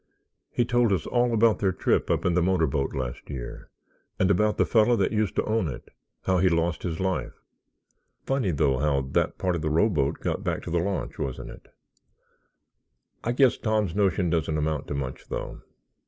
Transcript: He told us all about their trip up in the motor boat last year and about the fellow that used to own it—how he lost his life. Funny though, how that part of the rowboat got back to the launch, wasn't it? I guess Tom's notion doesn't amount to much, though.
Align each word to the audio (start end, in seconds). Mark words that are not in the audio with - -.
He 0.49 0.65
told 0.65 0.91
us 0.91 1.05
all 1.05 1.31
about 1.31 1.59
their 1.59 1.71
trip 1.71 2.09
up 2.09 2.25
in 2.25 2.33
the 2.33 2.41
motor 2.41 2.65
boat 2.65 2.95
last 2.95 3.29
year 3.29 3.69
and 4.17 4.31
about 4.31 4.57
the 4.57 4.65
fellow 4.65 4.95
that 4.95 5.11
used 5.11 5.35
to 5.35 5.43
own 5.45 5.67
it—how 5.67 6.39
he 6.39 6.49
lost 6.49 6.81
his 6.81 6.99
life. 6.99 7.33
Funny 8.25 8.49
though, 8.49 8.79
how 8.79 9.01
that 9.01 9.37
part 9.37 9.55
of 9.55 9.61
the 9.61 9.69
rowboat 9.69 10.19
got 10.19 10.43
back 10.43 10.63
to 10.63 10.71
the 10.71 10.79
launch, 10.79 11.19
wasn't 11.19 11.51
it? 11.51 11.67
I 13.23 13.31
guess 13.31 13.59
Tom's 13.59 13.93
notion 13.93 14.31
doesn't 14.31 14.57
amount 14.57 14.87
to 14.87 14.95
much, 14.95 15.27
though. 15.29 15.61